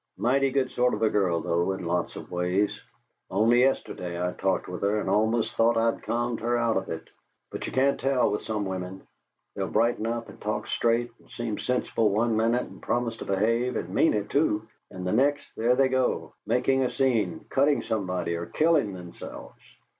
Mighty 0.17 0.49
good 0.49 0.71
sort 0.71 0.95
of 0.95 1.03
a 1.03 1.11
girl, 1.11 1.41
though, 1.41 1.73
in 1.73 1.85
lots 1.85 2.15
of 2.15 2.31
ways. 2.31 2.81
Only 3.29 3.59
yesterday 3.59 4.19
I 4.19 4.31
talked 4.31 4.67
with 4.67 4.81
her 4.81 4.99
and 4.99 5.07
almost 5.07 5.53
thought 5.53 5.77
I'd 5.77 6.01
calmed 6.01 6.39
her 6.39 6.57
out 6.57 6.75
of 6.75 6.89
it. 6.89 7.07
But 7.51 7.67
you 7.67 7.71
can't 7.71 7.99
tell 7.99 8.31
with 8.31 8.41
some 8.41 8.65
women. 8.65 9.03
They'll 9.55 9.67
brighten 9.67 10.07
up 10.07 10.27
and 10.27 10.41
talk 10.41 10.65
straight 10.65 11.11
and 11.19 11.29
seem 11.29 11.59
sensible, 11.59 12.09
one 12.09 12.35
minute, 12.35 12.63
and 12.65 12.81
promise 12.81 13.17
to 13.17 13.25
behave, 13.25 13.75
and 13.75 13.89
mean 13.93 14.15
it 14.15 14.31
too, 14.31 14.67
and 14.89 15.05
the 15.05 15.11
next, 15.11 15.47
there 15.55 15.75
they 15.75 15.87
go, 15.87 16.33
making 16.47 16.81
a 16.81 16.89
scene, 16.89 17.45
cutting 17.51 17.83
somebody 17.83 18.33
or 18.35 18.47
killing 18.47 18.93
themselves! 18.93 19.59